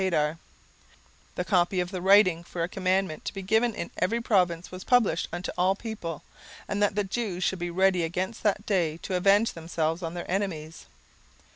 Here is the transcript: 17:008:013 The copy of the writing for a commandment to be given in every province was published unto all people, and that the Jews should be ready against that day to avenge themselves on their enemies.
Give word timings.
17:008:013 0.01 0.37
The 1.35 1.45
copy 1.45 1.79
of 1.79 1.91
the 1.91 2.01
writing 2.01 2.41
for 2.43 2.63
a 2.63 2.67
commandment 2.67 3.23
to 3.23 3.33
be 3.35 3.43
given 3.43 3.75
in 3.75 3.91
every 3.99 4.19
province 4.19 4.71
was 4.71 4.83
published 4.83 5.27
unto 5.31 5.51
all 5.59 5.75
people, 5.75 6.23
and 6.67 6.81
that 6.81 6.95
the 6.95 7.03
Jews 7.03 7.43
should 7.43 7.59
be 7.59 7.69
ready 7.69 8.01
against 8.01 8.41
that 8.41 8.65
day 8.65 8.97
to 9.03 9.13
avenge 9.13 9.53
themselves 9.53 10.01
on 10.01 10.15
their 10.15 10.25
enemies. 10.27 10.87